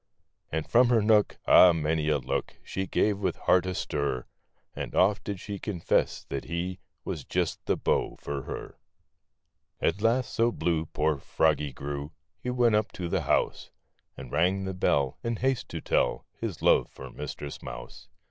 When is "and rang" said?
14.17-14.63